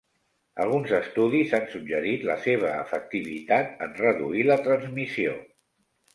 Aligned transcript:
Alguns 0.63 0.93
estudis 0.99 1.53
han 1.57 1.67
suggerit 1.73 2.25
la 2.31 2.39
seva 2.47 2.73
efectivitat 2.87 3.85
en 3.87 3.95
reduir 4.01 4.43
la 4.51 4.59
transmissió. 4.71 5.39